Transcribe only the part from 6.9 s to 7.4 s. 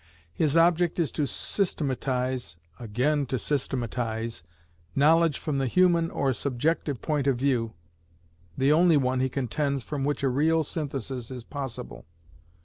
point of